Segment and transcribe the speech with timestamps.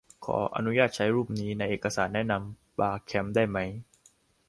[0.25, 3.57] ขออนุญาตใช้รูปนี้ ในเอกสารแนะนำบาร์แคมป์ได้ไหม?